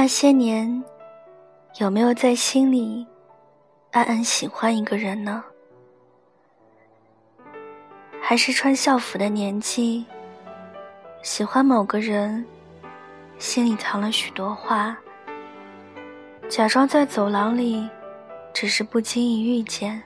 [0.00, 0.82] 那些年，
[1.78, 3.06] 有没有在心里
[3.90, 5.44] 暗暗喜欢一个人呢？
[8.18, 10.06] 还是穿校服的年纪，
[11.20, 12.42] 喜欢某个人，
[13.38, 14.96] 心里藏了许多话，
[16.48, 17.86] 假装在走廊里，
[18.54, 20.02] 只是不经意遇见，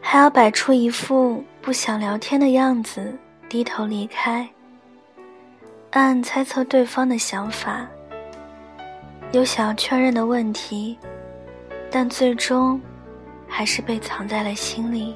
[0.00, 3.16] 还要摆出一副不想聊天的样子，
[3.48, 4.50] 低头离开，
[5.92, 7.86] 暗暗猜测对方的想法。
[9.32, 10.98] 有想要确认的问题，
[11.88, 12.80] 但最终
[13.46, 15.14] 还是被藏在了心里。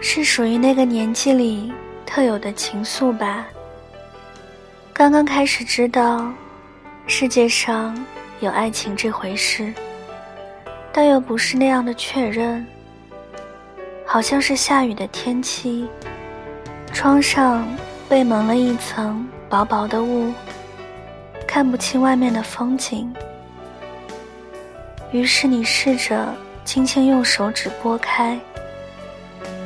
[0.00, 1.72] 是属于那个年纪里
[2.06, 3.46] 特有的情愫吧。
[4.92, 6.32] 刚刚开始知道
[7.08, 7.96] 世界上
[8.38, 9.72] 有爱情这回事，
[10.92, 12.64] 但又不是那样的确认。
[14.06, 15.88] 好像是下雨的天气。
[16.92, 17.66] 窗上
[18.08, 20.32] 被蒙了一层薄薄的雾，
[21.48, 23.12] 看不清外面的风景。
[25.10, 26.32] 于是你试着
[26.64, 28.38] 轻轻用手指拨开，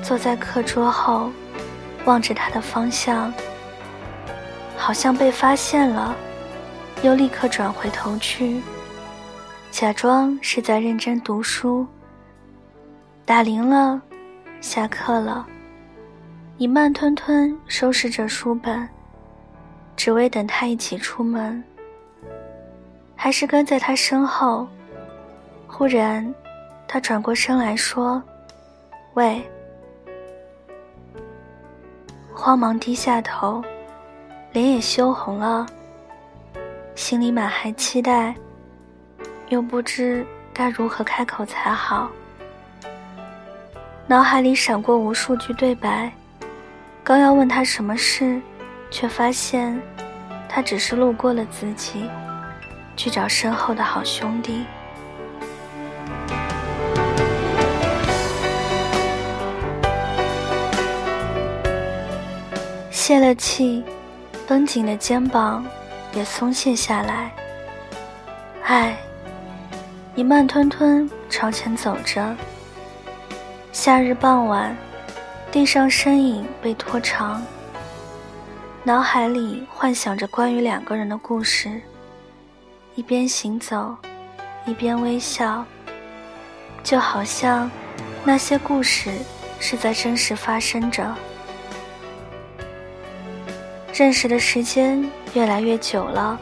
[0.02, 1.30] 坐在课桌后，
[2.04, 3.32] 望着他的方向，
[4.76, 6.14] 好像被发现了，
[7.02, 8.62] 又立刻转回头去，
[9.70, 11.86] 假装是在认真读书。
[13.24, 14.00] 打铃了，
[14.60, 15.46] 下课了。
[16.58, 18.88] 你慢吞吞收拾着书本，
[19.94, 21.62] 只为等他一起出门。
[23.14, 24.66] 还是跟在他身后。
[25.66, 26.34] 忽然，
[26.88, 28.22] 他转过身来说
[29.12, 29.42] ：“喂。”
[32.32, 33.62] 慌忙低下头，
[34.52, 35.66] 脸也羞红了，
[36.94, 38.34] 心里满含期待，
[39.50, 42.10] 又不知该如何开口才好。
[44.06, 46.10] 脑海里闪过无数句对白。
[47.06, 48.42] 刚要问他什么事，
[48.90, 49.80] 却发现
[50.48, 52.10] 他只是路过了自己，
[52.96, 54.66] 去找身后的好兄弟。
[62.90, 63.84] 泄了气，
[64.48, 65.64] 绷紧的肩膀
[66.12, 67.32] 也松懈下来。
[68.64, 68.98] 唉，
[70.12, 72.34] 你慢吞吞朝前走着。
[73.70, 74.76] 夏日傍晚。
[75.56, 77.42] 地上身影被拖长，
[78.84, 81.80] 脑海里幻想着关于两个人的故事，
[82.94, 83.96] 一边行走，
[84.66, 85.64] 一边微笑，
[86.84, 87.70] 就好像
[88.22, 89.10] 那些故事
[89.58, 91.14] 是在真实发生着。
[93.94, 96.38] 认识的时间越来越久了，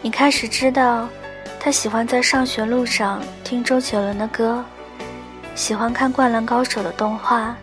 [0.00, 1.08] 你开始知道，
[1.58, 4.64] 他喜欢在上学路上听周杰伦的歌，
[5.56, 7.56] 喜欢看《灌篮高手》的动画。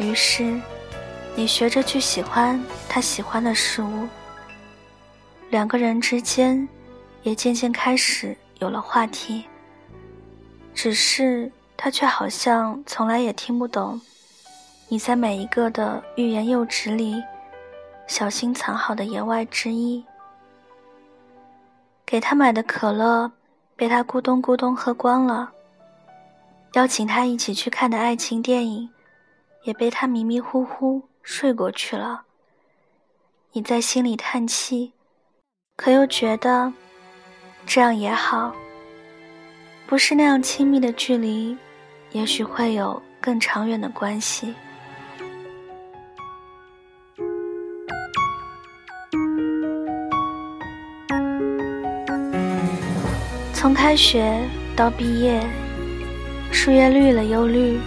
[0.00, 0.58] 于是，
[1.36, 4.08] 你学着去喜欢他喜欢的事物。
[5.50, 6.66] 两个人之间，
[7.22, 9.44] 也渐渐开始有了话题。
[10.72, 14.00] 只是他却好像从来也听不懂，
[14.88, 17.22] 你在每一个的欲言又止里，
[18.06, 20.02] 小心藏好的言外之意。
[22.06, 23.30] 给他买的可乐，
[23.76, 25.52] 被他咕咚咕咚喝光了。
[26.72, 28.88] 邀请他一起去看的爱情电影。
[29.64, 32.22] 也被他迷迷糊糊睡过去了。
[33.52, 34.92] 你在心里叹气，
[35.76, 36.72] 可又觉得
[37.66, 38.54] 这样也好。
[39.86, 41.58] 不是那样亲密的距离，
[42.12, 44.54] 也许会有更长远的关系。
[53.52, 54.40] 从开学
[54.74, 55.42] 到毕业，
[56.50, 57.78] 树叶绿了又绿。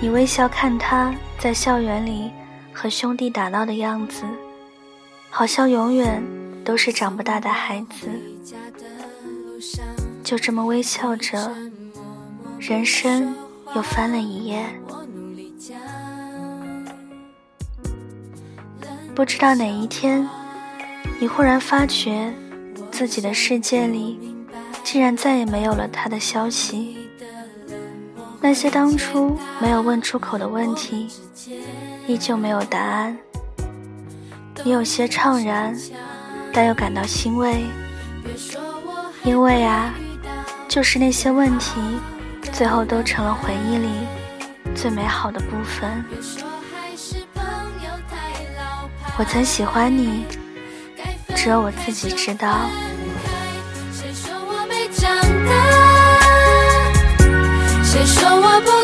[0.00, 2.30] 你微笑看他在校园里
[2.72, 4.22] 和兄弟打闹的样子，
[5.28, 6.22] 好像永远
[6.64, 8.08] 都是长不大的孩子。
[10.22, 11.52] 就这么微笑着，
[12.60, 13.34] 人生
[13.74, 14.64] 又翻了一页。
[19.16, 20.28] 不知道哪一天，
[21.18, 22.32] 你忽然发觉，
[22.92, 24.36] 自己的世界里
[24.84, 26.97] 竟然再也没有了他的消息。
[28.48, 31.06] 那些当初没有问出口的问题，
[32.06, 33.14] 依旧没有答案。
[34.64, 35.78] 你有些怅然，
[36.50, 37.66] 但又感到欣慰，
[39.22, 39.92] 因为啊，
[40.66, 41.78] 就是那些问题，
[42.50, 43.90] 最后都成了回忆里
[44.74, 46.02] 最美好的部分。
[49.18, 50.24] 我曾喜欢你，
[51.36, 52.60] 只有我自己知道。
[58.08, 58.77] 说我不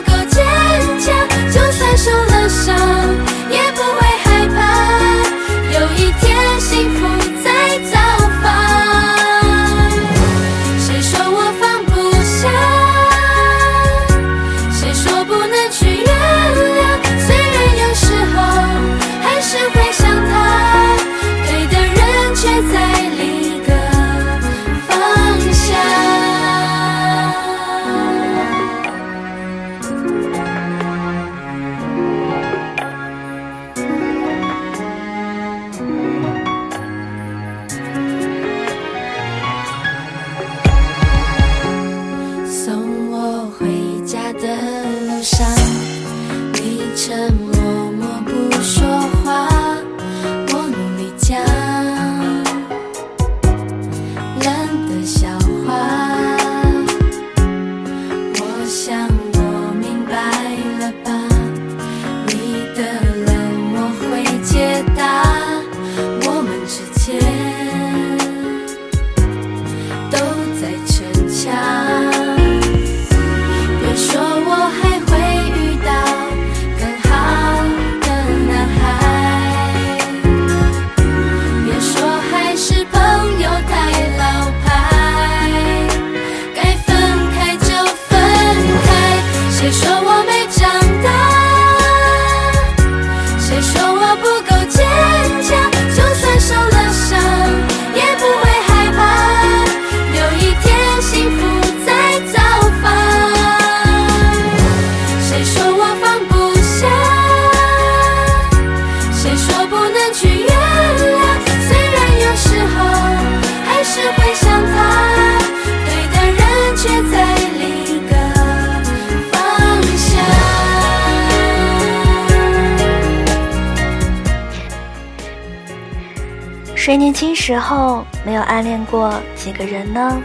[126.85, 130.21] 谁年轻时候没有暗恋过几个人呢？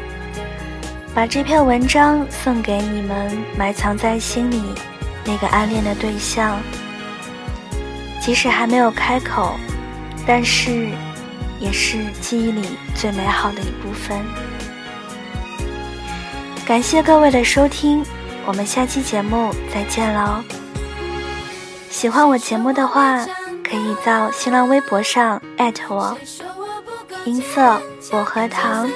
[1.16, 4.62] 把这篇文章送给你们埋藏在心里
[5.24, 6.60] 那个暗恋的对象，
[8.20, 9.56] 即使还没有开口，
[10.28, 10.90] 但是
[11.62, 14.20] 也是记忆里最美好的一部分。
[16.66, 18.06] 感谢各位的收听，
[18.46, 20.44] 我们下期节目再见喽！
[21.90, 23.26] 喜欢我节目的话，
[23.64, 26.18] 可以到新浪微博上艾特我。
[27.30, 27.80] 音色，
[28.12, 28.90] 我和糖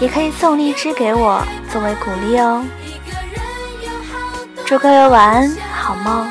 [0.00, 2.64] 也可以送荔枝给我作为鼓励哦。
[4.64, 6.26] 祝各位晚安，好梦。